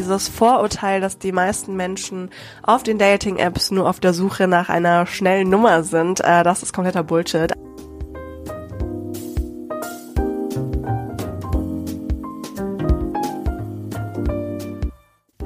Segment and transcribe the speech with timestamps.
[0.00, 2.30] Dieses Vorurteil, dass die meisten Menschen
[2.62, 6.72] auf den Dating-Apps nur auf der Suche nach einer schnellen Nummer sind, äh, das ist
[6.72, 7.52] kompletter Bullshit.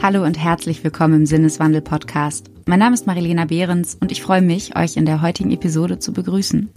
[0.00, 2.48] Hallo und herzlich willkommen im Sinneswandel Podcast.
[2.66, 6.12] Mein Name ist Marilena Behrens und ich freue mich, euch in der heutigen Episode zu
[6.12, 6.70] begrüßen.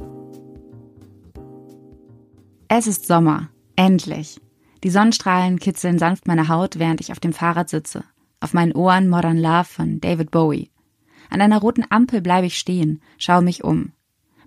[2.70, 3.50] Es ist Sommer.
[3.76, 4.42] Endlich.
[4.84, 8.04] Die Sonnenstrahlen kitzeln sanft meine Haut, während ich auf dem Fahrrad sitze.
[8.40, 10.70] Auf meinen Ohren Modern Love von David Bowie.
[11.30, 13.94] An einer roten Ampel bleibe ich stehen, schaue mich um.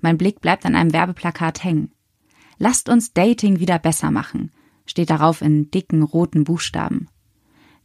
[0.00, 1.92] Mein Blick bleibt an einem Werbeplakat hängen.
[2.58, 4.52] Lasst uns Dating wieder besser machen,
[4.86, 7.08] steht darauf in dicken roten Buchstaben.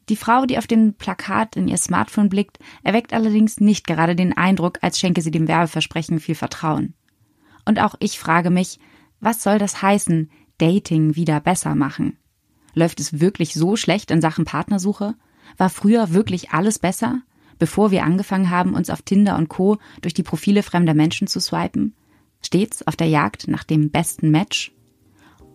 [0.10, 4.38] Die Frau, die auf dem Plakat in ihr Smartphone blickt, erweckt allerdings nicht gerade den
[4.38, 6.94] Eindruck, als schenke sie dem Werbeversprechen viel Vertrauen.
[7.66, 8.80] Und auch ich frage mich,
[9.20, 12.18] was soll das heißen, Dating wieder besser machen?
[12.76, 15.16] Läuft es wirklich so schlecht in Sachen Partnersuche?
[15.58, 17.22] War früher wirklich alles besser,
[17.58, 19.78] bevor wir angefangen haben, uns auf Tinder und Co.
[20.02, 21.96] durch die Profile fremder Menschen zu swipen?
[22.42, 24.74] Stets auf der Jagd nach dem besten Match?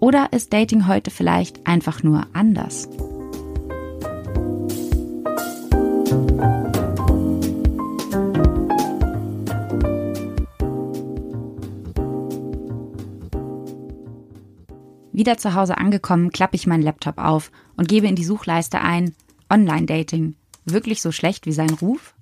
[0.00, 2.88] Oder ist Dating heute vielleicht einfach nur anders?
[15.20, 19.14] Wieder zu Hause angekommen, klappe ich meinen Laptop auf und gebe in die Suchleiste ein
[19.50, 20.34] Online-Dating.
[20.64, 22.14] Wirklich so schlecht wie sein Ruf?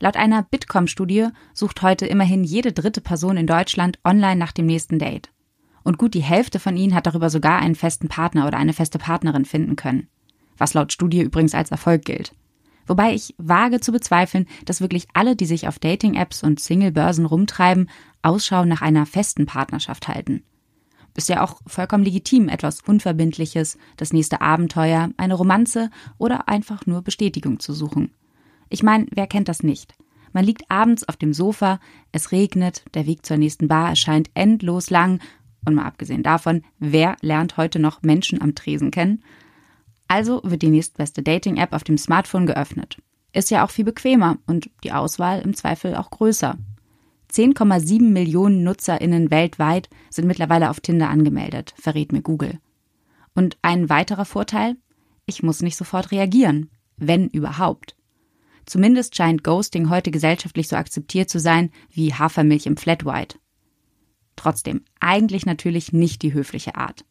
[0.00, 4.98] Laut einer Bitkom-Studie sucht heute immerhin jede dritte Person in Deutschland online nach dem nächsten
[4.98, 5.30] Date.
[5.84, 8.98] Und gut die Hälfte von ihnen hat darüber sogar einen festen Partner oder eine feste
[8.98, 10.08] Partnerin finden können.
[10.58, 12.32] Was laut Studie übrigens als Erfolg gilt.
[12.88, 17.88] Wobei ich wage zu bezweifeln, dass wirklich alle, die sich auf Dating-Apps und Single-Börsen rumtreiben,
[18.22, 20.42] Ausschau nach einer festen Partnerschaft halten.
[21.16, 27.00] Ist ja auch vollkommen legitim, etwas Unverbindliches, das nächste Abenteuer, eine Romanze oder einfach nur
[27.00, 28.12] Bestätigung zu suchen.
[28.68, 29.94] Ich meine, wer kennt das nicht?
[30.34, 31.80] Man liegt abends auf dem Sofa,
[32.12, 35.20] es regnet, der Weg zur nächsten Bar erscheint endlos lang
[35.64, 39.22] und mal abgesehen davon, wer lernt heute noch Menschen am Tresen kennen?
[40.08, 42.98] Also wird die nächstbeste Dating-App auf dem Smartphone geöffnet.
[43.32, 46.58] Ist ja auch viel bequemer und die Auswahl im Zweifel auch größer.
[47.36, 52.58] 10,7 Millionen NutzerInnen weltweit sind mittlerweile auf Tinder angemeldet, verrät mir Google.
[53.34, 54.76] Und ein weiterer Vorteil?
[55.26, 57.94] Ich muss nicht sofort reagieren, wenn überhaupt.
[58.64, 63.38] Zumindest scheint Ghosting heute gesellschaftlich so akzeptiert zu sein wie Hafermilch im Flat White.
[64.34, 67.04] Trotzdem, eigentlich natürlich nicht die höfliche Art.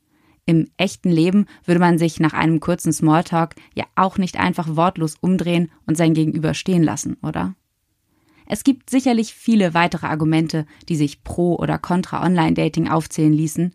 [0.47, 5.17] Im echten Leben würde man sich nach einem kurzen Smalltalk ja auch nicht einfach wortlos
[5.21, 7.53] umdrehen und sein Gegenüber stehen lassen, oder?
[8.47, 13.73] Es gibt sicherlich viele weitere Argumente, die sich pro oder contra Online-Dating aufzählen ließen,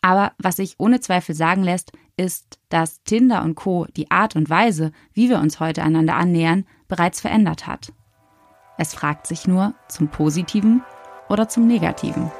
[0.00, 3.86] aber was sich ohne Zweifel sagen lässt, ist, dass Tinder und Co.
[3.96, 7.92] die Art und Weise, wie wir uns heute einander annähern, bereits verändert hat.
[8.76, 10.82] Es fragt sich nur zum Positiven
[11.28, 12.30] oder zum Negativen.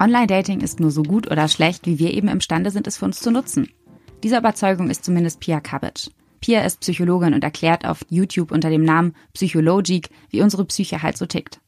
[0.00, 3.18] Online-Dating ist nur so gut oder schlecht, wie wir eben imstande sind, es für uns
[3.18, 3.68] zu nutzen.
[4.22, 6.10] Dieser Überzeugung ist zumindest Pia Cabbage.
[6.40, 11.16] Pia ist Psychologin und erklärt auf YouTube unter dem Namen Psychologic, wie unsere Psyche halt
[11.16, 11.60] so tickt.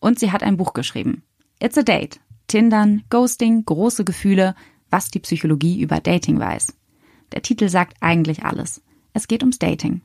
[0.00, 1.24] Und sie hat ein Buch geschrieben.
[1.60, 2.20] It's a Date.
[2.46, 4.54] Tindern, Ghosting, große Gefühle,
[4.88, 6.74] was die Psychologie über Dating weiß.
[7.32, 8.82] Der Titel sagt eigentlich alles.
[9.12, 10.00] Es geht ums Dating.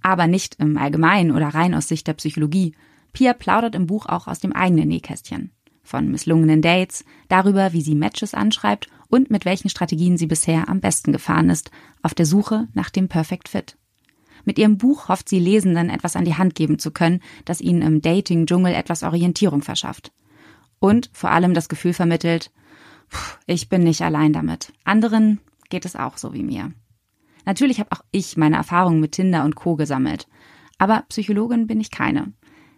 [0.00, 2.74] Aber nicht im Allgemeinen oder rein aus Sicht der Psychologie.
[3.12, 5.50] Pia plaudert im Buch auch aus dem eigenen Nähkästchen
[5.90, 10.80] von misslungenen Dates, darüber, wie sie Matches anschreibt und mit welchen Strategien sie bisher am
[10.80, 13.76] besten gefahren ist, auf der Suche nach dem Perfect Fit.
[14.44, 17.82] Mit ihrem Buch hofft sie Lesenden etwas an die Hand geben zu können, das ihnen
[17.82, 20.12] im Dating-Dschungel etwas Orientierung verschafft.
[20.78, 22.50] Und vor allem das Gefühl vermittelt,
[23.46, 24.72] ich bin nicht allein damit.
[24.84, 26.72] Anderen geht es auch so wie mir.
[27.44, 29.74] Natürlich habe auch ich meine Erfahrungen mit Tinder und Co.
[29.74, 30.28] gesammelt.
[30.78, 32.32] Aber Psychologin bin ich keine.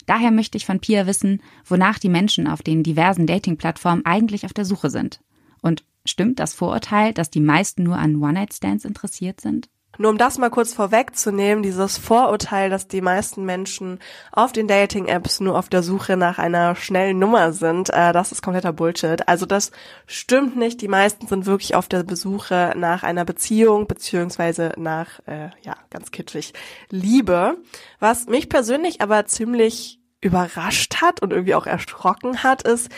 [0.06, 4.52] Daher möchte ich von Pia wissen, wonach die Menschen auf den diversen Dating-Plattformen eigentlich auf
[4.52, 5.20] der Suche sind.
[5.60, 9.68] Und stimmt das Vorurteil, dass die meisten nur an One-Night-Stands interessiert sind?
[9.98, 13.98] Nur um das mal kurz vorwegzunehmen, dieses Vorurteil, dass die meisten Menschen
[14.32, 18.42] auf den Dating-Apps nur auf der Suche nach einer schnellen Nummer sind, äh, das ist
[18.42, 19.28] kompletter Bullshit.
[19.28, 19.70] Also das
[20.06, 20.80] stimmt nicht.
[20.80, 26.10] Die meisten sind wirklich auf der Besuche nach einer Beziehung beziehungsweise nach, äh, ja, ganz
[26.10, 26.54] kitschig,
[26.88, 27.58] Liebe.
[28.00, 32.88] Was mich persönlich aber ziemlich überrascht hat und irgendwie auch erschrocken hat, ist,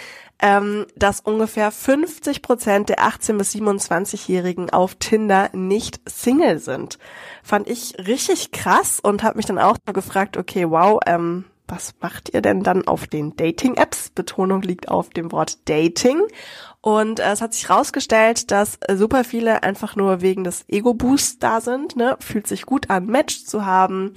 [0.45, 6.99] ähm, dass ungefähr 50 Prozent der 18- bis 27-Jährigen auf Tinder nicht Single sind.
[7.43, 12.33] Fand ich richtig krass und habe mich dann auch gefragt, okay, wow, ähm, was macht
[12.33, 14.11] ihr denn dann auf den Dating-Apps?
[14.11, 16.23] Betonung liegt auf dem Wort Dating.
[16.81, 21.41] Und äh, es hat sich herausgestellt, dass äh, super viele einfach nur wegen des Ego-Boosts
[21.41, 21.97] da sind.
[21.97, 22.17] Ne?
[22.21, 24.15] Fühlt sich gut an, Match zu haben.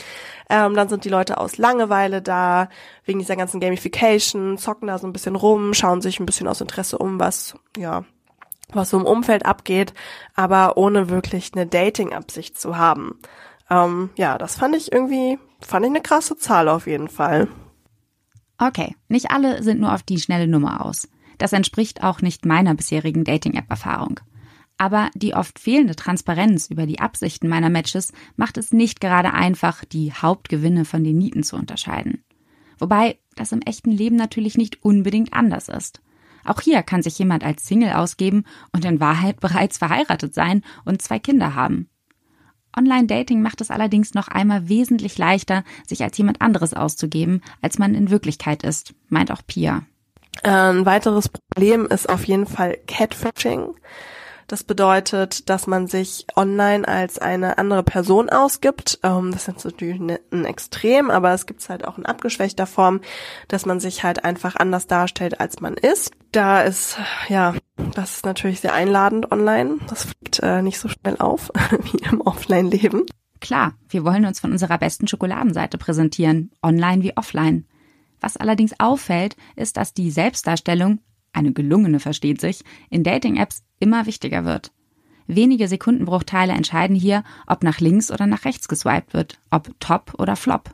[0.50, 2.70] Ähm, dann sind die Leute aus Langeweile da,
[3.06, 6.62] wegen dieser ganzen Gamification, zocken da so ein bisschen rum, schauen sich ein bisschen aus
[6.62, 8.04] Interesse um, was, ja,
[8.72, 9.94] was so im Umfeld abgeht,
[10.36, 13.20] aber ohne wirklich eine Dating-Absicht zu haben.
[13.70, 17.48] Ähm, ja, das fand ich irgendwie, fand ich eine krasse Zahl auf jeden Fall.
[18.58, 21.08] Okay, nicht alle sind nur auf die schnelle Nummer aus.
[21.38, 24.20] Das entspricht auch nicht meiner bisherigen Dating-App-Erfahrung.
[24.78, 29.86] Aber die oft fehlende Transparenz über die Absichten meiner Matches macht es nicht gerade einfach,
[29.86, 32.24] die Hauptgewinne von den Nieten zu unterscheiden.
[32.80, 36.02] Wobei das im echten Leben natürlich nicht unbedingt anders ist.
[36.44, 41.02] Auch hier kann sich jemand als Single ausgeben und in Wahrheit bereits verheiratet sein und
[41.02, 41.90] zwei Kinder haben.
[42.76, 47.96] Online-Dating macht es allerdings noch einmal wesentlich leichter, sich als jemand anderes auszugeben, als man
[47.96, 49.84] in Wirklichkeit ist, meint auch Pia.
[50.44, 53.76] Ein weiteres Problem ist auf jeden Fall Catfishing.
[54.48, 58.98] Das bedeutet, dass man sich online als eine andere Person ausgibt.
[59.04, 62.66] Ähm, das ist natürlich ne, ein Extrem, aber es gibt es halt auch in abgeschwächter
[62.66, 63.02] Form,
[63.50, 66.12] dass man sich halt einfach anders darstellt, als man ist.
[66.32, 66.98] Da ist,
[67.28, 67.56] ja,
[67.94, 69.80] das ist natürlich sehr einladend online.
[69.90, 71.52] Das fliegt äh, nicht so schnell auf
[71.84, 73.06] wie im Offline-Leben.
[73.42, 77.66] Klar, wir wollen uns von unserer besten Schokoladenseite präsentieren, online wie offline.
[78.22, 81.00] Was allerdings auffällt, ist, dass die Selbstdarstellung,
[81.34, 84.72] eine gelungene versteht sich, in Dating-Apps immer wichtiger wird.
[85.28, 90.36] Wenige Sekundenbruchteile entscheiden hier, ob nach links oder nach rechts geswiped wird, ob top oder
[90.36, 90.74] flop.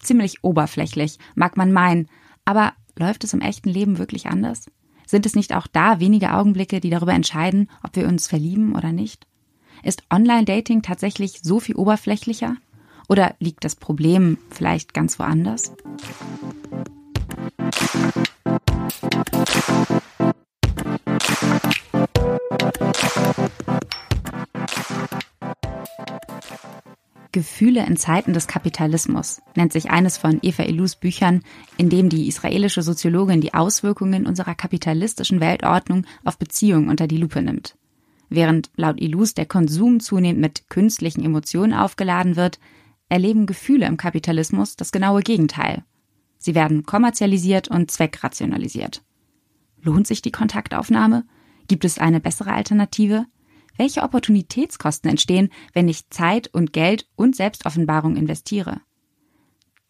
[0.00, 2.08] Ziemlich oberflächlich, mag man meinen,
[2.44, 4.70] aber läuft es im echten Leben wirklich anders?
[5.06, 8.92] Sind es nicht auch da wenige Augenblicke, die darüber entscheiden, ob wir uns verlieben oder
[8.92, 9.26] nicht?
[9.82, 12.56] Ist Online-Dating tatsächlich so viel oberflächlicher?
[13.08, 15.72] Oder liegt das Problem vielleicht ganz woanders?
[27.34, 31.42] Gefühle in Zeiten des Kapitalismus nennt sich eines von Eva Ilus Büchern,
[31.76, 37.42] in dem die israelische Soziologin die Auswirkungen unserer kapitalistischen Weltordnung auf Beziehungen unter die Lupe
[37.42, 37.76] nimmt.
[38.28, 42.60] Während laut Ilus der Konsum zunehmend mit künstlichen Emotionen aufgeladen wird,
[43.08, 45.82] erleben Gefühle im Kapitalismus das genaue Gegenteil.
[46.44, 49.02] Sie werden kommerzialisiert und zweckrationalisiert.
[49.80, 51.24] Lohnt sich die Kontaktaufnahme?
[51.68, 53.24] Gibt es eine bessere Alternative?
[53.78, 58.82] Welche Opportunitätskosten entstehen, wenn ich Zeit und Geld und Selbstoffenbarung investiere?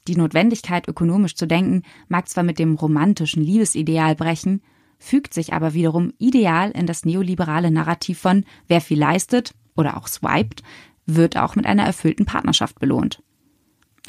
[0.07, 4.63] Die Notwendigkeit, ökonomisch zu denken, mag zwar mit dem romantischen Liebesideal brechen,
[4.97, 10.07] fügt sich aber wiederum ideal in das neoliberale Narrativ von wer viel leistet oder auch
[10.07, 10.63] swiped,
[11.05, 13.25] wird auch mit einer erfüllten Partnerschaft belohnt.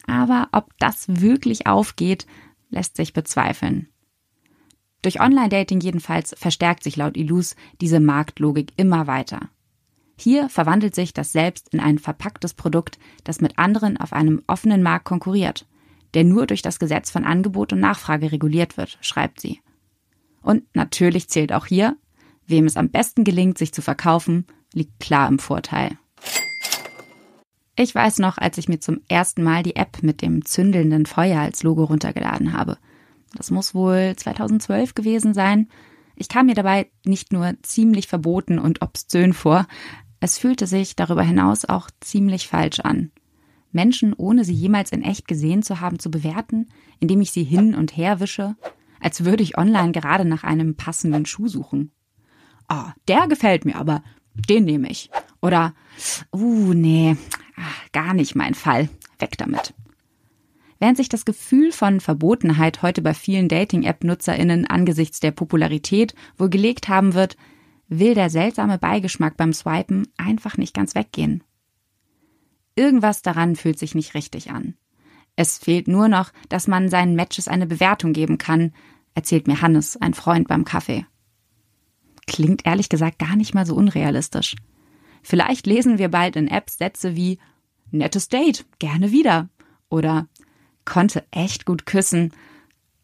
[0.07, 2.25] Aber ob das wirklich aufgeht,
[2.69, 3.89] lässt sich bezweifeln.
[5.01, 9.49] Durch Online-Dating jedenfalls verstärkt sich laut Ilus diese Marktlogik immer weiter.
[10.17, 14.81] Hier verwandelt sich das Selbst in ein verpacktes Produkt, das mit anderen auf einem offenen
[14.81, 15.67] Markt konkurriert,
[16.13, 19.59] der nur durch das Gesetz von Angebot und Nachfrage reguliert wird, schreibt sie.
[20.41, 21.97] Und natürlich zählt auch hier,
[22.47, 25.97] wem es am besten gelingt, sich zu verkaufen, liegt klar im Vorteil.
[27.77, 31.41] Ich weiß noch, als ich mir zum ersten Mal die App mit dem zündelnden Feuer
[31.41, 32.77] als Logo runtergeladen habe.
[33.33, 35.67] Das muss wohl 2012 gewesen sein.
[36.15, 39.67] Ich kam mir dabei nicht nur ziemlich verboten und obszön vor,
[40.21, 43.11] es fühlte sich darüber hinaus auch ziemlich falsch an.
[43.73, 46.67] Menschen, ohne sie jemals in echt gesehen zu haben, zu bewerten,
[47.01, 48.55] indem ich sie hin und her wische,
[49.01, 51.91] als würde ich online gerade nach einem passenden Schuh suchen.
[52.69, 54.01] Ah, der gefällt mir aber,
[54.33, 55.09] den nehme ich.
[55.41, 55.75] Oder,
[56.33, 57.17] uh, nee,
[57.57, 58.89] ach, gar nicht mein Fall.
[59.19, 59.73] Weg damit.
[60.79, 66.89] Während sich das Gefühl von Verbotenheit heute bei vielen Dating-App-NutzerInnen angesichts der Popularität wohl gelegt
[66.89, 67.37] haben wird,
[67.87, 71.43] will der seltsame Beigeschmack beim Swipen einfach nicht ganz weggehen.
[72.75, 74.75] Irgendwas daran fühlt sich nicht richtig an.
[75.37, 78.73] Es fehlt nur noch, dass man seinen Matches eine Bewertung geben kann,
[79.13, 81.05] erzählt mir Hannes, ein Freund beim Kaffee.
[82.27, 84.55] Klingt ehrlich gesagt gar nicht mal so unrealistisch.
[85.27, 87.39] Vielleicht lesen wir bald in Apps Sätze wie
[87.89, 89.49] nettes Date, gerne wieder
[89.89, 90.27] oder
[90.85, 92.31] konnte echt gut küssen,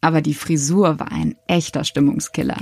[0.00, 2.58] aber die Frisur war ein echter Stimmungskiller.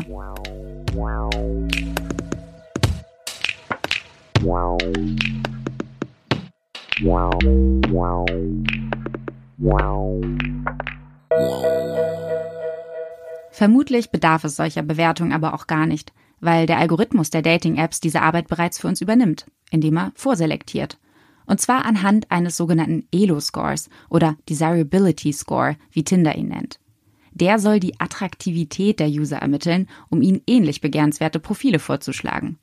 [13.50, 18.23] Vermutlich bedarf es solcher Bewertung aber auch gar nicht, weil der Algorithmus der Dating-Apps diese
[18.23, 20.99] Arbeit bereits für uns übernimmt, indem er vorselektiert.
[21.47, 26.78] Und zwar anhand eines sogenannten Elo-Scores oder Desirability Score, wie Tinder ihn nennt.
[27.32, 32.59] Der soll die Attraktivität der User ermitteln, um ihnen ähnlich begehrenswerte Profile vorzuschlagen.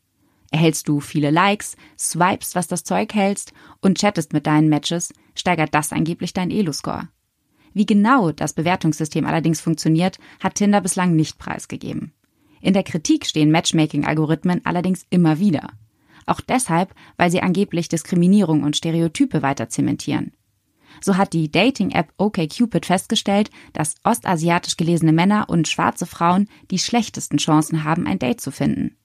[0.52, 5.74] Erhältst du viele Likes, swipest, was das Zeug hältst und chattest mit deinen Matches, steigert
[5.74, 7.10] das angeblich dein Elo-Score.
[7.74, 12.14] Wie genau das Bewertungssystem allerdings funktioniert, hat Tinder bislang nicht preisgegeben.
[12.68, 15.70] In der Kritik stehen Matchmaking-Algorithmen allerdings immer wieder.
[16.26, 20.34] Auch deshalb, weil sie angeblich Diskriminierung und Stereotype weiter zementieren.
[21.00, 27.38] So hat die Dating-App OkCupid festgestellt, dass ostasiatisch gelesene Männer und schwarze Frauen die schlechtesten
[27.38, 28.98] Chancen haben, ein Date zu finden.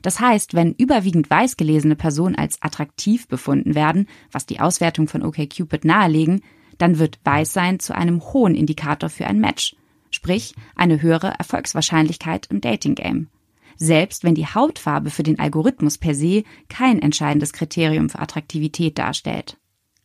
[0.00, 5.22] Das heißt, wenn überwiegend weiß gelesene Personen als attraktiv befunden werden, was die Auswertung von
[5.22, 6.40] OkCupid nahelegen,
[6.78, 9.76] dann wird Weißsein zu einem hohen Indikator für ein Match,
[10.22, 13.28] sprich eine höhere Erfolgswahrscheinlichkeit im Dating-Game
[13.76, 19.58] selbst wenn die Hautfarbe für den Algorithmus per se kein entscheidendes Kriterium für Attraktivität darstellt.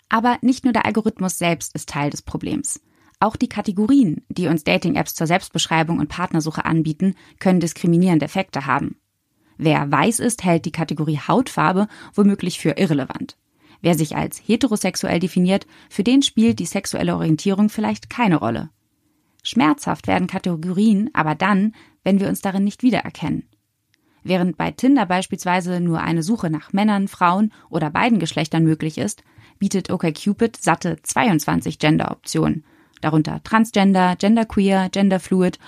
[0.09, 2.81] Aber nicht nur der Algorithmus selbst ist Teil des Problems.
[3.19, 8.97] Auch die Kategorien, die uns Dating-Apps zur Selbstbeschreibung und Partnersuche anbieten, können diskriminierende Effekte haben.
[9.57, 13.37] Wer weiß ist, hält die Kategorie Hautfarbe womöglich für irrelevant.
[13.81, 18.71] Wer sich als heterosexuell definiert, für den spielt die sexuelle Orientierung vielleicht keine Rolle.
[19.47, 21.73] Schmerzhaft werden Kategorien aber dann,
[22.03, 23.47] wenn wir uns darin nicht wiedererkennen.
[24.23, 29.23] Während bei Tinder beispielsweise nur eine Suche nach Männern, Frauen oder beiden Geschlechtern möglich ist,
[29.57, 32.65] bietet OkCupid satte 22 Gender-Optionen,
[32.99, 35.59] darunter Transgender, Genderqueer, Genderfluid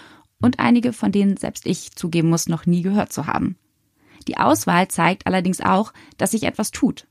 [0.42, 3.58] und einige, von denen selbst ich zugeben muss, noch nie gehört zu haben.
[4.28, 7.08] Die Auswahl zeigt allerdings auch, dass sich etwas tut.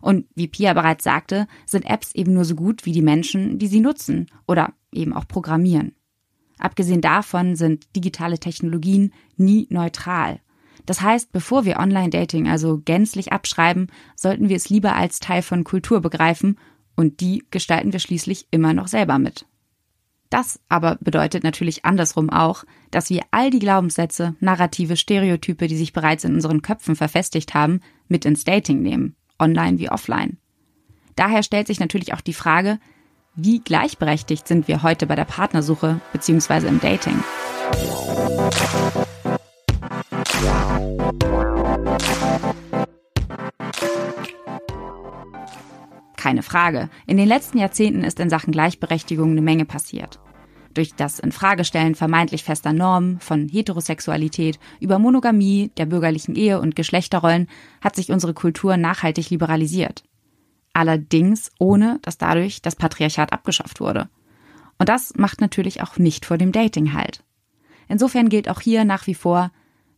[0.00, 3.68] Und wie Pia bereits sagte, sind Apps eben nur so gut wie die Menschen, die
[3.68, 5.94] sie nutzen oder eben auch programmieren.
[6.60, 10.40] Abgesehen davon sind digitale Technologien nie neutral.
[10.86, 15.64] Das heißt, bevor wir Online-Dating also gänzlich abschreiben, sollten wir es lieber als Teil von
[15.64, 16.58] Kultur begreifen
[16.96, 19.46] und die gestalten wir schließlich immer noch selber mit.
[20.28, 25.92] Das aber bedeutet natürlich andersrum auch, dass wir all die Glaubenssätze, Narrative, Stereotype, die sich
[25.92, 30.38] bereits in unseren Köpfen verfestigt haben, mit ins Dating nehmen, online wie offline.
[31.16, 32.78] Daher stellt sich natürlich auch die Frage,
[33.42, 36.66] wie gleichberechtigt sind wir heute bei der Partnersuche bzw.
[36.66, 37.22] im Dating?
[46.16, 46.90] Keine Frage.
[47.06, 50.20] In den letzten Jahrzehnten ist in Sachen Gleichberechtigung eine Menge passiert.
[50.74, 57.48] Durch das Infragestellen vermeintlich fester Normen von Heterosexualität über Monogamie, der bürgerlichen Ehe und Geschlechterrollen
[57.80, 60.04] hat sich unsere Kultur nachhaltig liberalisiert.
[60.72, 64.08] Allerdings ohne, dass dadurch das Patriarchat abgeschafft wurde.
[64.78, 67.22] Und das macht natürlich auch nicht vor dem Dating halt.
[67.88, 69.50] Insofern gilt auch hier nach wie vor,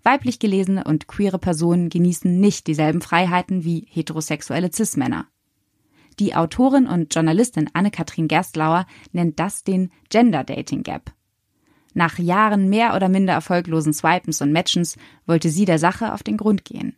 [0.03, 5.27] weiblich gelesene und queere Personen genießen nicht dieselben Freiheiten wie heterosexuelle Cis-Männer.
[6.19, 11.13] Die Autorin und Journalistin Anne-Kathrin Gerstlauer nennt das den Gender Dating Gap.
[11.95, 16.37] Nach Jahren mehr oder minder erfolglosen Swipens und Matchens wollte sie der Sache auf den
[16.37, 16.97] Grund gehen.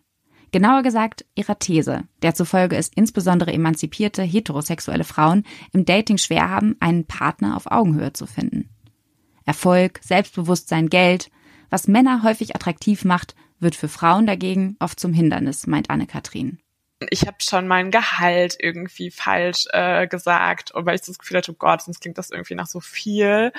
[0.54, 5.42] Genauer gesagt ihrer These, der zufolge es insbesondere emanzipierte heterosexuelle Frauen
[5.72, 8.68] im Dating schwer haben, einen Partner auf Augenhöhe zu finden.
[9.44, 11.32] Erfolg, Selbstbewusstsein, Geld,
[11.70, 16.60] was Männer häufig attraktiv macht, wird für Frauen dagegen oft zum Hindernis, meint Anne-Kathrin
[17.10, 21.52] ich habe schon mein Gehalt irgendwie falsch äh, gesagt und weil ich das Gefühl hatte,
[21.52, 23.52] oh Gott, sonst klingt das irgendwie nach so viel.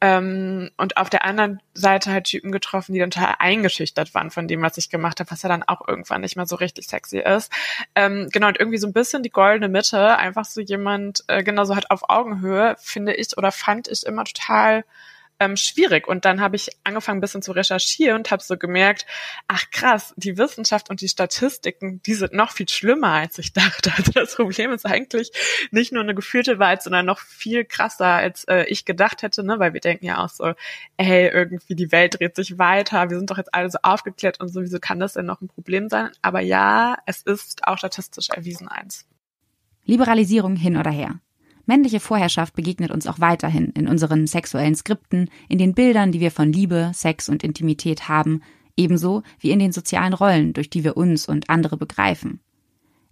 [0.00, 4.46] Ähm, und auf der anderen Seite halt Typen getroffen, die dann total eingeschüchtert waren von
[4.46, 7.18] dem, was ich gemacht habe, was ja dann auch irgendwann nicht mehr so richtig sexy
[7.18, 7.52] ist.
[7.96, 11.64] Ähm, genau, und irgendwie so ein bisschen die goldene Mitte, einfach so jemand, äh, genau
[11.64, 14.84] so halt auf Augenhöhe, finde ich oder fand ich immer total
[15.40, 16.08] ähm, schwierig.
[16.08, 19.06] Und dann habe ich angefangen, ein bisschen zu recherchieren und habe so gemerkt,
[19.46, 23.92] ach krass, die Wissenschaft und die Statistiken, die sind noch viel schlimmer, als ich dachte.
[23.98, 25.32] Also das Problem ist eigentlich
[25.72, 29.58] nicht nur eine gefühlte Wahrheit, sondern noch viel krasser, als äh, ich gedacht hätte, ne?
[29.58, 30.54] weil wir denken ja auch so,
[30.98, 34.48] ey, irgendwie die Welt dreht sich weiter, wir sind doch jetzt alle so aufgeklärt und
[34.48, 36.10] so, wieso kann das denn noch ein Problem sein?
[36.22, 39.06] Aber ja, es ist auch statistisch erwiesen eins.
[39.84, 41.20] Liberalisierung hin oder her.
[41.68, 46.30] Männliche Vorherrschaft begegnet uns auch weiterhin in unseren sexuellen Skripten, in den Bildern, die wir
[46.30, 48.40] von Liebe, Sex und Intimität haben,
[48.74, 52.40] ebenso wie in den sozialen Rollen, durch die wir uns und andere begreifen.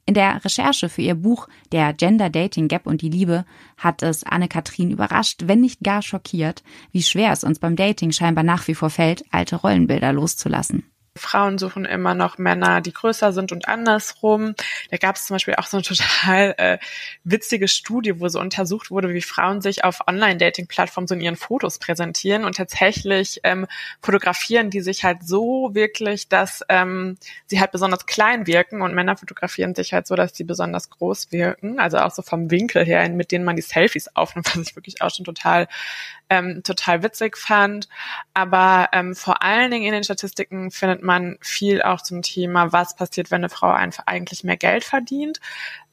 [0.07, 3.45] In der Recherche für ihr Buch Der Gender Dating Gap und die Liebe
[3.77, 8.45] hat es Anne-Kathrin überrascht, wenn nicht gar schockiert, wie schwer es uns beim Dating scheinbar
[8.45, 10.85] nach wie vor fällt, alte Rollenbilder loszulassen.
[11.17, 14.55] Frauen suchen immer noch Männer, die größer sind und andersrum.
[14.91, 16.79] Da gab es zum Beispiel auch so eine total äh,
[17.25, 21.79] witzige Studie, wo so untersucht wurde, wie Frauen sich auf Online-Dating-Plattformen so in ihren Fotos
[21.79, 22.45] präsentieren.
[22.45, 23.67] Und tatsächlich ähm,
[24.01, 28.83] fotografieren die sich halt so wirklich, dass ähm, sie halt besonders klein wirken.
[28.83, 32.51] Und Männer fotografieren sich halt so, dass sie besonders groß wirken, also auch so vom
[32.51, 35.69] Winkel her, mit denen man die Selfies aufnimmt, was ich wirklich auch schon total
[36.31, 37.89] ähm, total witzig fand.
[38.35, 42.97] Aber ähm, vor allen Dingen in den Statistiken findet man viel auch zum Thema, was
[42.97, 45.41] passiert, wenn eine Frau einfach eigentlich mehr Geld verdient.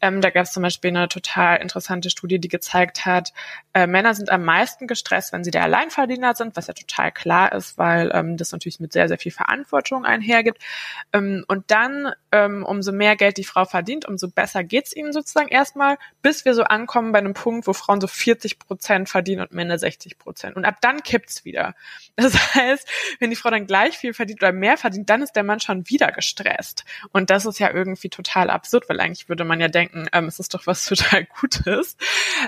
[0.03, 3.31] Ähm, da gab es zum Beispiel eine total interessante Studie, die gezeigt hat,
[3.73, 7.53] äh, Männer sind am meisten gestresst, wenn sie der Alleinverdiener sind, was ja total klar
[7.53, 10.61] ist, weil ähm, das natürlich mit sehr, sehr viel Verantwortung einhergibt.
[11.13, 15.47] Ähm, und dann, ähm, umso mehr Geld die Frau verdient, umso besser geht's ihnen sozusagen
[15.47, 19.53] erstmal, bis wir so ankommen bei einem Punkt, wo Frauen so 40 Prozent verdienen und
[19.53, 20.57] Männer 60 Prozent.
[20.57, 21.75] Und ab dann kippt's wieder.
[22.15, 22.87] Das heißt,
[23.19, 25.89] wenn die Frau dann gleich viel verdient oder mehr verdient, dann ist der Mann schon
[25.89, 26.85] wieder gestresst.
[27.11, 30.39] Und das ist ja irgendwie total absurd, weil eigentlich würde man ja denken, ähm, es
[30.39, 31.97] ist doch was total Gutes.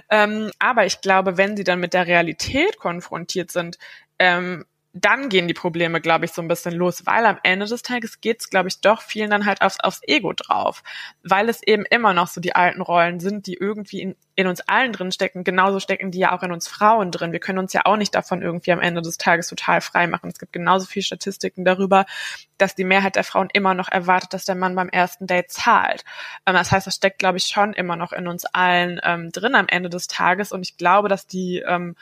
[0.10, 3.78] Ähm, aber ich glaube, wenn sie dann mit der Realität konfrontiert sind,
[4.20, 4.66] ähm,
[4.98, 8.22] dann gehen die Probleme, glaube ich, so ein bisschen los, weil am Ende des Tages
[8.22, 10.84] geht's, glaube ich, doch vielen dann halt aufs, aufs Ego drauf,
[11.22, 14.62] weil es eben immer noch so die alten Rollen sind, die irgendwie in, in uns
[14.62, 15.44] allen drin stecken.
[15.44, 17.34] Genauso stecken die ja auch in uns Frauen drin.
[17.34, 20.30] Wir können uns ja auch nicht davon irgendwie am Ende des Tages total frei machen.
[20.30, 22.06] Es gibt genauso viele Statistiken darüber,
[22.58, 26.06] dass die Mehrheit der Frauen immer noch erwartet, dass der Mann beim ersten Date zahlt.
[26.46, 29.56] Ähm, das heißt, das steckt, glaube ich, schon immer noch in uns allen ähm, drin
[29.56, 30.54] am Ende des Tages.
[30.54, 31.98] Und ich glaube, dass die ähm,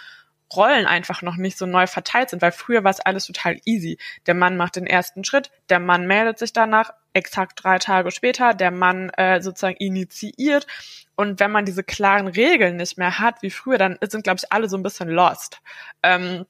[0.56, 3.98] Rollen einfach noch nicht so neu verteilt sind, weil früher war es alles total easy.
[4.28, 8.54] Der Mann macht den ersten Schritt, der Mann meldet sich danach, exakt drei Tage später,
[8.54, 10.68] der Mann äh, sozusagen initiiert.
[11.16, 14.52] Und wenn man diese klaren Regeln nicht mehr hat wie früher, dann sind, glaube ich,
[14.52, 15.62] alle so ein bisschen lost.
[16.02, 16.46] Ähm,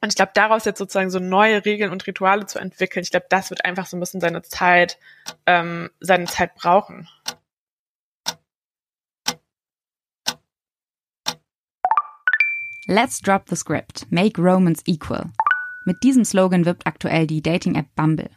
[0.00, 3.26] und ich glaube, daraus jetzt sozusagen so neue Regeln und Rituale zu entwickeln, ich glaube,
[3.28, 4.98] das wird einfach so ein bisschen seine Zeit,
[5.46, 7.08] ähm, seine Zeit brauchen.
[12.88, 14.06] Let's drop the script.
[14.10, 15.32] Make Romans equal.
[15.84, 18.30] Mit diesem Slogan wirbt aktuell die Dating-App Bumble.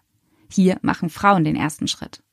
[0.52, 2.24] Hier machen Frauen den ersten Schritt.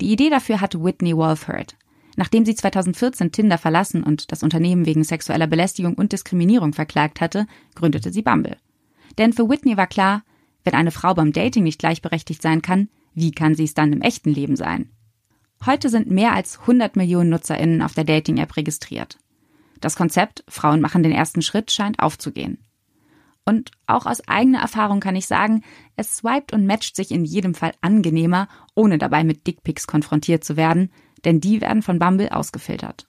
[0.00, 1.74] Die Idee dafür hatte Whitney Wolfhard.
[2.14, 7.44] Nachdem sie 2014 Tinder verlassen und das Unternehmen wegen sexueller Belästigung und Diskriminierung verklagt hatte,
[7.74, 8.56] gründete sie Bumble.
[9.18, 10.22] Denn für Whitney war klar,
[10.62, 14.00] wenn eine Frau beim Dating nicht gleichberechtigt sein kann, wie kann sie es dann im
[14.00, 14.90] echten Leben sein?
[15.66, 19.18] Heute sind mehr als 100 Millionen NutzerInnen auf der Dating-App registriert.
[19.80, 22.58] Das Konzept Frauen machen den ersten Schritt scheint aufzugehen.
[23.44, 25.62] Und auch aus eigener Erfahrung kann ich sagen,
[25.96, 30.56] es swiped und matcht sich in jedem Fall angenehmer, ohne dabei mit Dickpics konfrontiert zu
[30.56, 30.90] werden,
[31.24, 33.06] denn die werden von Bumble ausgefiltert.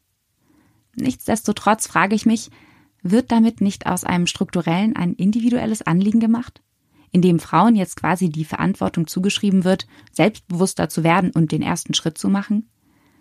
[0.95, 2.49] Nichtsdestotrotz frage ich mich,
[3.01, 6.61] wird damit nicht aus einem strukturellen ein individuelles Anliegen gemacht?
[7.11, 11.93] In dem Frauen jetzt quasi die Verantwortung zugeschrieben wird, selbstbewusster zu werden und den ersten
[11.93, 12.69] Schritt zu machen?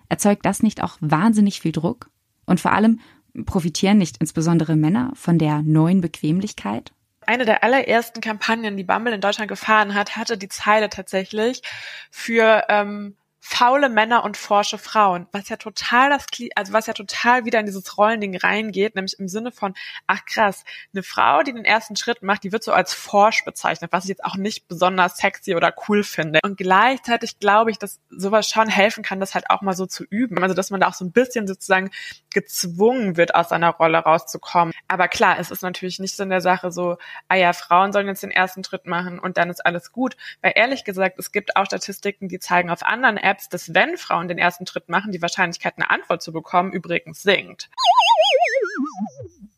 [0.08, 2.10] Erzeugt das nicht auch wahnsinnig viel Druck?
[2.46, 3.00] Und vor allem,
[3.46, 6.92] Profitieren nicht insbesondere Männer von der neuen Bequemlichkeit?
[7.26, 11.62] Eine der allerersten Kampagnen, die Bumble in Deutschland gefahren hat, hatte die Zeile tatsächlich
[12.10, 16.24] für ähm, faule Männer und forsche Frauen, was ja total das,
[16.56, 19.74] also was ja total wieder in dieses Rollending reingeht, nämlich im Sinne von,
[20.06, 23.92] ach krass, eine Frau, die den ersten Schritt macht, die wird so als forsch bezeichnet,
[23.92, 26.40] was ich jetzt auch nicht besonders sexy oder cool finde.
[26.42, 30.04] Und gleichzeitig glaube ich, dass sowas schon helfen kann, das halt auch mal so zu
[30.04, 30.42] üben.
[30.42, 31.90] Also, dass man da auch so ein bisschen sozusagen
[32.32, 34.72] gezwungen wird, aus seiner Rolle rauszukommen.
[34.88, 36.96] Aber klar, es ist natürlich nicht so in der Sache so,
[37.28, 40.16] ah ja, Frauen sollen jetzt den ersten Schritt machen und dann ist alles gut.
[40.40, 43.96] Weil ehrlich gesagt, es gibt auch Statistiken, die zeigen auf anderen Apps, Apps, dass wenn
[43.96, 47.68] Frauen den ersten Schritt machen, die Wahrscheinlichkeit, eine Antwort zu bekommen, übrigens sinkt.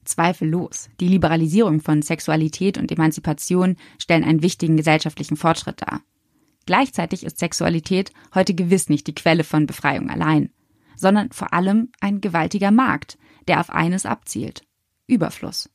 [0.05, 0.89] Zweifellos.
[1.01, 6.01] Die Liberalisierung von Sexualität und Emanzipation stellen einen wichtigen gesellschaftlichen Fortschritt dar.
[6.65, 10.51] Gleichzeitig ist Sexualität heute gewiss nicht die Quelle von Befreiung allein,
[10.97, 14.62] sondern vor allem ein gewaltiger Markt, der auf eines abzielt.
[15.07, 15.69] Überfluss.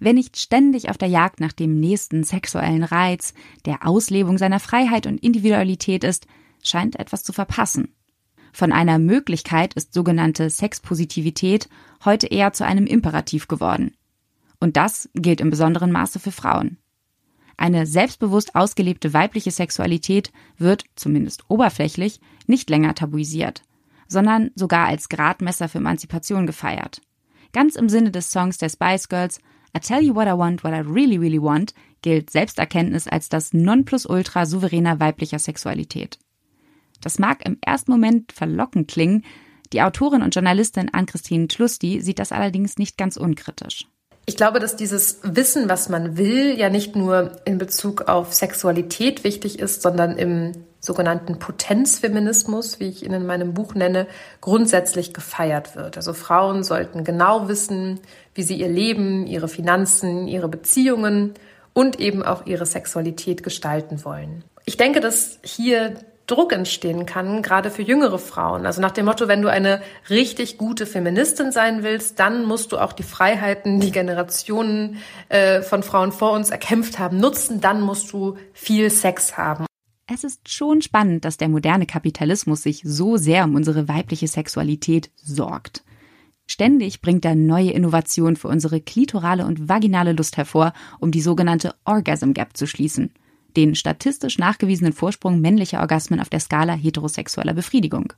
[0.00, 3.32] Wer nicht ständig auf der Jagd nach dem nächsten sexuellen Reiz,
[3.64, 6.26] der Auslebung seiner Freiheit und Individualität ist,
[6.68, 7.94] scheint etwas zu verpassen.
[8.52, 11.68] Von einer Möglichkeit ist sogenannte Sexpositivität
[12.04, 13.94] heute eher zu einem Imperativ geworden.
[14.60, 16.78] Und das gilt im besonderen Maße für Frauen.
[17.56, 23.62] Eine selbstbewusst ausgelebte weibliche Sexualität wird, zumindest oberflächlich, nicht länger tabuisiert,
[24.06, 27.00] sondern sogar als Gradmesser für Emanzipation gefeiert.
[27.52, 29.40] Ganz im Sinne des Songs der Spice Girls
[29.76, 33.52] I Tell You What I Want, What I Really, Really Want gilt Selbsterkenntnis als das
[33.52, 36.18] Nonplusultra souveräner weiblicher Sexualität.
[37.08, 39.24] Das mag im ersten Moment verlockend klingen,
[39.72, 43.86] die Autorin und Journalistin Ann-Christine Tlusti sieht das allerdings nicht ganz unkritisch.
[44.26, 49.24] Ich glaube, dass dieses Wissen, was man will, ja nicht nur in Bezug auf Sexualität
[49.24, 54.06] wichtig ist, sondern im sogenannten Potenzfeminismus, wie ich ihn in meinem Buch nenne,
[54.42, 55.96] grundsätzlich gefeiert wird.
[55.96, 58.00] Also Frauen sollten genau wissen,
[58.34, 61.32] wie sie ihr Leben, ihre Finanzen, ihre Beziehungen
[61.72, 64.44] und eben auch ihre Sexualität gestalten wollen.
[64.66, 65.94] Ich denke, dass hier
[66.28, 68.66] Druck entstehen kann, gerade für jüngere Frauen.
[68.66, 72.78] Also nach dem Motto, wenn du eine richtig gute Feministin sein willst, dann musst du
[72.78, 74.98] auch die Freiheiten, die Generationen
[75.30, 79.66] äh, von Frauen vor uns erkämpft haben, nutzen, dann musst du viel Sex haben.
[80.06, 85.10] Es ist schon spannend, dass der moderne Kapitalismus sich so sehr um unsere weibliche Sexualität
[85.16, 85.82] sorgt.
[86.46, 91.74] Ständig bringt er neue Innovationen für unsere klitorale und vaginale Lust hervor, um die sogenannte
[91.84, 93.12] Orgasm Gap zu schließen–
[93.56, 98.12] den statistisch nachgewiesenen Vorsprung männlicher Orgasmen auf der Skala heterosexueller Befriedigung.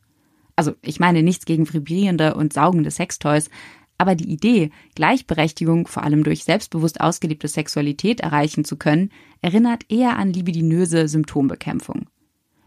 [0.56, 3.48] Also ich meine nichts gegen vibrierende und saugende Sextoys,
[3.96, 9.10] aber die Idee, Gleichberechtigung vor allem durch selbstbewusst ausgelebte Sexualität erreichen zu können,
[9.42, 12.06] erinnert eher an libidinöse Symptombekämpfung.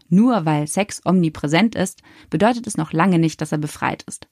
[0.08, 4.28] Nur weil Sex omnipräsent ist, bedeutet es noch lange nicht, dass er befreit ist.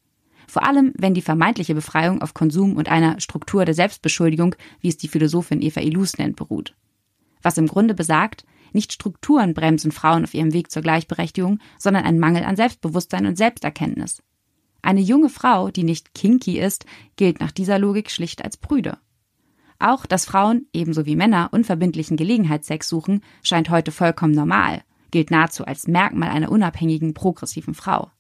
[0.47, 4.97] Vor allem, wenn die vermeintliche Befreiung auf Konsum und einer Struktur der Selbstbeschuldigung, wie es
[4.97, 6.75] die Philosophin Eva Ilus nennt, beruht
[7.43, 12.19] was im Grunde besagt, nicht Strukturen bremsen Frauen auf ihrem Weg zur Gleichberechtigung, sondern ein
[12.19, 14.23] Mangel an Selbstbewusstsein und Selbsterkenntnis.
[14.83, 18.99] Eine junge Frau, die nicht kinky ist, gilt nach dieser Logik schlicht als prüde.
[19.79, 25.65] Auch, dass Frauen, ebenso wie Männer, unverbindlichen Gelegenheitssex suchen, scheint heute vollkommen normal, gilt nahezu
[25.65, 28.11] als Merkmal einer unabhängigen, progressiven Frau.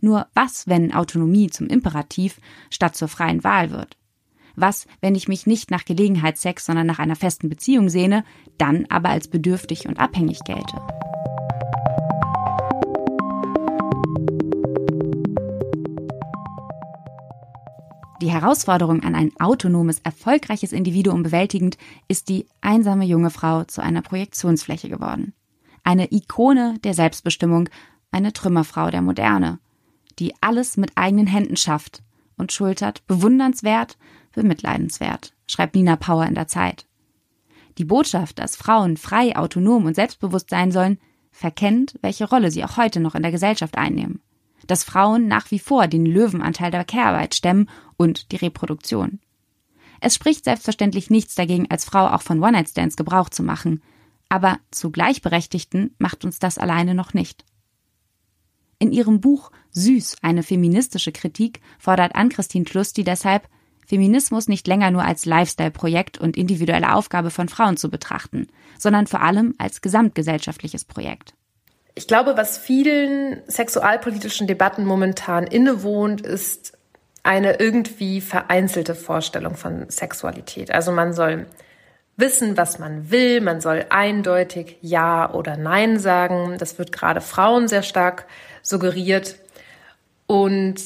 [0.00, 3.96] Nur was, wenn Autonomie zum Imperativ statt zur freien Wahl wird?
[4.56, 8.24] Was, wenn ich mich nicht nach Gelegenheitssex, sondern nach einer festen Beziehung sehne,
[8.58, 10.80] dann aber als bedürftig und abhängig gelte?
[18.20, 24.00] Die Herausforderung an ein autonomes, erfolgreiches Individuum bewältigend, ist die einsame junge Frau zu einer
[24.00, 25.32] Projektionsfläche geworden.
[25.82, 27.68] Eine Ikone der Selbstbestimmung,
[28.12, 29.58] eine Trümmerfrau der Moderne,
[30.20, 32.04] die alles mit eigenen Händen schafft
[32.36, 33.98] und schultert, bewundernswert,
[34.32, 36.86] bemitleidenswert, schreibt Nina Power in der Zeit.
[37.78, 40.98] Die Botschaft, dass Frauen frei, autonom und selbstbewusst sein sollen,
[41.30, 44.20] verkennt, welche Rolle sie auch heute noch in der Gesellschaft einnehmen.
[44.66, 49.20] Dass Frauen nach wie vor den Löwenanteil der Care-Arbeit stemmen und die Reproduktion.
[50.00, 53.82] Es spricht selbstverständlich nichts dagegen, als Frau auch von One-Night-Stands Gebrauch zu machen.
[54.28, 57.44] Aber zu Gleichberechtigten macht uns das alleine noch nicht.
[58.78, 63.48] In ihrem Buch Süß, eine feministische Kritik fordert Ann-Christine Tlusti deshalb,
[63.86, 69.22] Feminismus nicht länger nur als Lifestyle-Projekt und individuelle Aufgabe von Frauen zu betrachten, sondern vor
[69.22, 71.34] allem als gesamtgesellschaftliches Projekt.
[71.94, 76.78] Ich glaube, was vielen sexualpolitischen Debatten momentan innewohnt, ist
[77.22, 80.72] eine irgendwie vereinzelte Vorstellung von Sexualität.
[80.72, 81.46] Also man soll
[82.16, 86.56] wissen, was man will, man soll eindeutig Ja oder Nein sagen.
[86.58, 88.26] Das wird gerade Frauen sehr stark
[88.62, 89.36] suggeriert.
[90.26, 90.80] Und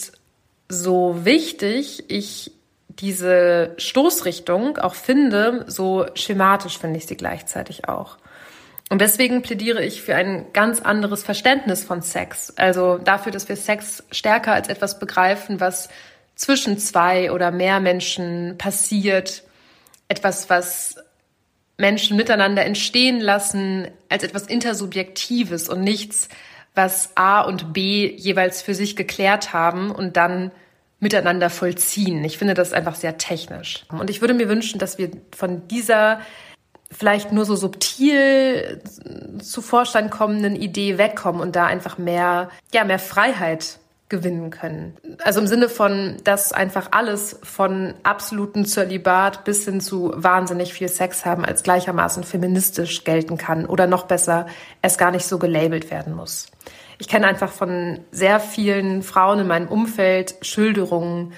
[0.69, 2.53] so wichtig ich
[2.99, 8.17] diese Stoßrichtung auch finde, so schematisch finde ich sie gleichzeitig auch.
[8.89, 12.53] Und deswegen plädiere ich für ein ganz anderes Verständnis von Sex.
[12.57, 15.89] Also dafür, dass wir Sex stärker als etwas begreifen, was
[16.37, 19.43] zwischen zwei oder mehr Menschen passiert.
[20.09, 20.97] Etwas, was
[21.79, 26.29] Menschen miteinander entstehen lassen, als etwas Intersubjektives und nichts,
[26.75, 30.53] was A und B jeweils für sich geklärt haben und dann
[31.07, 32.25] miteinander vollziehen.
[32.25, 33.85] Ich finde das einfach sehr technisch.
[33.97, 36.19] Und ich würde mir wünschen, dass wir von dieser
[36.91, 38.83] vielleicht nur so subtil
[39.41, 44.97] zu Vorstand kommenden Idee wegkommen und da einfach mehr, ja, mehr Freiheit gewinnen können.
[45.23, 50.89] Also im Sinne von, dass einfach alles von absoluten Zölibat bis hin zu wahnsinnig viel
[50.89, 54.47] Sex haben als gleichermaßen feministisch gelten kann oder noch besser,
[54.83, 56.49] es gar nicht so gelabelt werden muss
[56.99, 61.33] ich kenne einfach von sehr vielen Frauen in meinem Umfeld Schilderungen,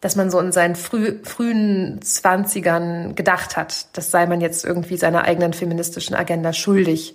[0.00, 4.96] dass man so in seinen früh, frühen Zwanzigern gedacht hat, das sei man jetzt irgendwie
[4.96, 7.14] seiner eigenen feministischen Agenda schuldig,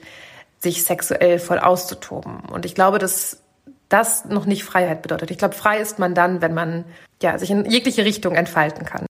[0.59, 2.39] sich sexuell voll auszutoben.
[2.51, 3.41] Und ich glaube, dass
[3.89, 5.31] das noch nicht Freiheit bedeutet.
[5.31, 6.85] Ich glaube, frei ist man dann, wenn man
[7.21, 9.05] ja, sich in jegliche Richtung entfalten kann.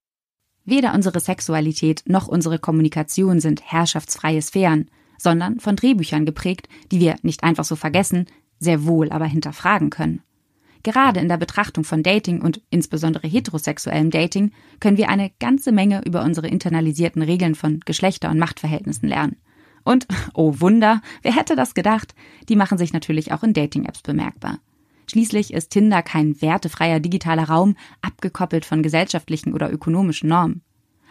[0.66, 7.16] Weder unsere Sexualität noch unsere Kommunikation sind herrschaftsfreie Sphären, sondern von Drehbüchern geprägt, die wir
[7.22, 8.28] nicht einfach so vergessen,
[8.60, 10.22] sehr wohl aber hinterfragen können.
[10.84, 16.02] Gerade in der Betrachtung von Dating und insbesondere heterosexuellem Dating können wir eine ganze Menge
[16.06, 19.38] über unsere internalisierten Regeln von Geschlechter- und Machtverhältnissen lernen.
[19.84, 22.16] Und, oh Wunder, wer hätte das gedacht?
[22.48, 24.60] Die machen sich natürlich auch in Dating-Apps bemerkbar.
[25.10, 30.62] Schließlich ist Tinder kein wertefreier digitaler Raum, abgekoppelt von gesellschaftlichen oder ökonomischen Normen.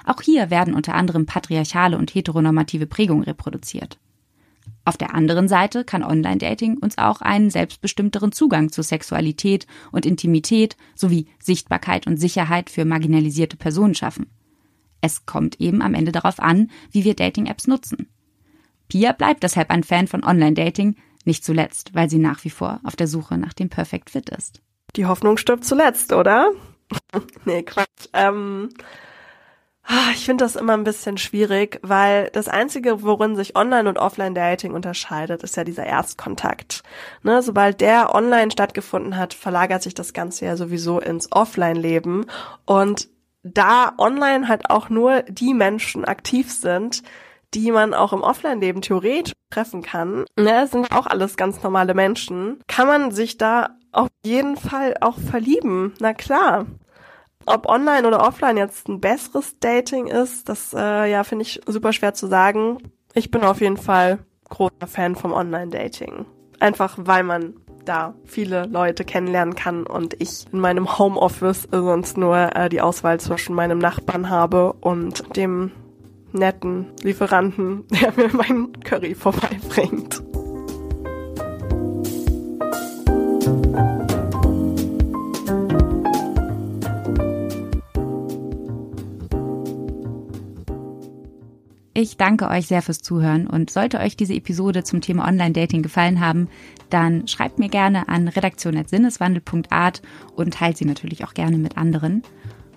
[0.04, 3.98] Auch hier werden unter anderem patriarchale und heteronormative Prägungen reproduziert.
[4.86, 10.76] Auf der anderen Seite kann Online-Dating uns auch einen selbstbestimmteren Zugang zu Sexualität und Intimität
[10.94, 14.30] sowie Sichtbarkeit und Sicherheit für marginalisierte Personen schaffen.
[15.00, 18.08] Es kommt eben am Ende darauf an, wie wir Dating-Apps nutzen.
[18.88, 20.94] Pia bleibt deshalb ein Fan von Online-Dating,
[21.24, 24.62] nicht zuletzt, weil sie nach wie vor auf der Suche nach dem Perfect Fit ist.
[24.94, 26.52] Die Hoffnung stirbt zuletzt, oder?
[27.44, 28.06] nee, Quatsch.
[28.12, 28.68] Ähm,
[30.12, 34.72] ich finde das immer ein bisschen schwierig, weil das Einzige, worin sich Online- und Offline-Dating
[34.72, 36.82] unterscheidet, ist ja dieser Erstkontakt.
[37.22, 42.26] Ne, sobald der online stattgefunden hat, verlagert sich das Ganze ja sowieso ins Offline-Leben.
[42.64, 43.08] Und
[43.42, 47.02] da online halt auch nur die Menschen aktiv sind,
[47.54, 52.60] die man auch im Offline-Leben theoretisch treffen kann, ne, sind auch alles ganz normale Menschen,
[52.66, 55.94] kann man sich da auf jeden Fall auch verlieben.
[56.00, 56.66] Na klar
[57.46, 61.92] ob online oder offline jetzt ein besseres Dating ist, das äh, ja finde ich super
[61.92, 62.78] schwer zu sagen.
[63.14, 66.26] Ich bin auf jeden Fall großer Fan vom Online-Dating.
[66.60, 67.54] Einfach weil man
[67.84, 73.20] da viele Leute kennenlernen kann und ich in meinem Homeoffice sonst nur äh, die Auswahl
[73.20, 75.70] zwischen meinem Nachbarn habe und dem
[76.32, 80.22] netten Lieferanten, der mir meinen Curry vorbeibringt.
[91.98, 96.20] Ich danke euch sehr fürs Zuhören und sollte euch diese Episode zum Thema Online-Dating gefallen
[96.20, 96.48] haben,
[96.90, 100.02] dann schreibt mir gerne an redaktion.sinneswandel.art
[100.34, 102.22] und teilt sie natürlich auch gerne mit anderen.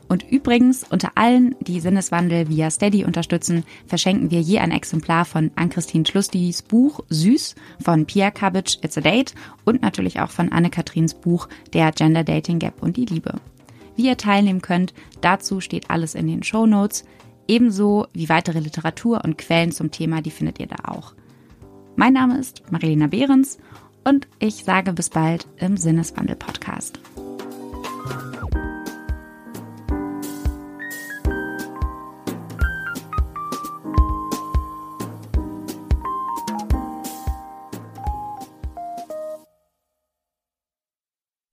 [0.07, 5.51] Und übrigens, unter allen, die Sinneswandel via Steady unterstützen, verschenken wir je ein Exemplar von
[5.57, 11.15] Ann-Christine Schlustis Buch Süß, von Pia Cabbage It's a Date und natürlich auch von Anne-Katrins
[11.15, 13.33] Buch Der Gender Dating Gap und die Liebe.
[13.97, 17.03] Wie ihr teilnehmen könnt, dazu steht alles in den Show Notes.
[17.49, 21.15] Ebenso wie weitere Literatur und Quellen zum Thema, die findet ihr da auch.
[21.95, 23.57] Mein Name ist Marilena Behrens
[24.03, 26.99] und ich sage bis bald im Sinneswandel-Podcast.